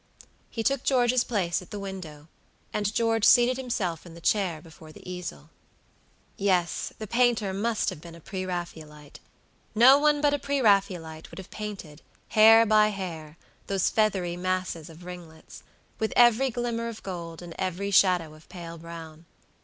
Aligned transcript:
He 0.49 0.63
took 0.63 0.81
George's 0.83 1.23
place 1.23 1.61
at 1.61 1.69
the 1.69 1.77
window, 1.77 2.27
and 2.73 2.91
George 2.91 3.23
seated 3.23 3.55
himself 3.57 4.03
in 4.03 4.15
the 4.15 4.19
chair 4.19 4.59
before 4.59 4.91
the 4.91 5.07
easel. 5.07 5.51
Yes, 6.37 6.91
the 6.97 7.05
painter 7.05 7.53
must 7.53 7.91
have 7.91 8.01
been 8.01 8.15
a 8.15 8.19
pre 8.19 8.43
Raphaelite. 8.43 9.19
No 9.75 9.99
one 9.99 10.19
but 10.19 10.33
a 10.33 10.39
pre 10.39 10.59
Raphaelite 10.59 11.29
would 11.29 11.37
have 11.37 11.51
painted, 11.51 12.01
hair 12.29 12.65
by 12.65 12.87
hair, 12.87 13.37
those 13.67 13.91
feathery 13.91 14.35
masses 14.35 14.89
of 14.89 15.05
ringlets, 15.05 15.61
with 15.99 16.13
every 16.15 16.49
glimmer 16.49 16.87
of 16.87 17.03
gold, 17.03 17.43
and 17.43 17.53
every 17.59 17.91
shadow 17.91 18.33
of 18.33 18.49
pale 18.49 18.79
brown. 18.79 19.25